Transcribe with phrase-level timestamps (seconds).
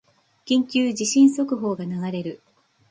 [0.47, 2.41] 緊急地震速報が流れる